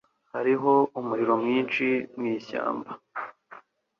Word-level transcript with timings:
Muri 0.03 0.07
Amerika 0.07 0.33
Hariho 0.35 0.71
umuriro 0.99 1.33
mwinshi 1.43 1.85
mwishyamba. 2.17 2.89